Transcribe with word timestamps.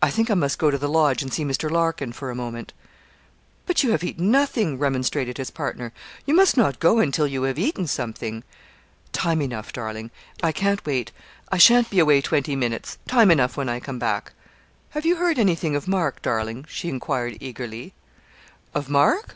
I 0.00 0.08
think 0.08 0.30
I 0.30 0.34
must 0.34 0.58
go 0.58 0.70
to 0.70 0.78
the 0.78 0.88
Lodge 0.88 1.22
and 1.22 1.30
see 1.30 1.44
Mr. 1.44 1.70
Larkin, 1.70 2.10
for 2.12 2.30
a 2.30 2.34
moment.' 2.34 2.72
'But 3.66 3.82
you 3.82 3.90
have 3.90 4.02
eaten 4.02 4.30
nothing,' 4.30 4.78
remonstrated 4.78 5.36
his 5.36 5.50
partner; 5.50 5.92
'you 6.24 6.32
must 6.34 6.56
not 6.56 6.80
go 6.80 6.98
until 6.98 7.26
you 7.26 7.42
have 7.42 7.58
eaten 7.58 7.86
something.' 7.86 8.42
'Time 9.12 9.42
enough, 9.42 9.74
darling; 9.74 10.10
I 10.42 10.50
can't 10.50 10.82
wait 10.86 11.12
I 11.52 11.58
sha'n't 11.58 11.90
be 11.90 11.98
away 11.98 12.22
twenty 12.22 12.56
minutes 12.56 12.96
time 13.06 13.30
enough 13.30 13.58
when 13.58 13.68
I 13.68 13.78
come 13.80 13.98
back.' 13.98 14.32
'Have 14.92 15.04
you 15.04 15.16
heard 15.16 15.38
anything 15.38 15.76
of 15.76 15.86
Mark, 15.86 16.22
darling?' 16.22 16.64
she 16.66 16.88
enquired 16.88 17.36
eagerly. 17.38 17.92
'Of 18.74 18.88
Mark? 18.88 19.34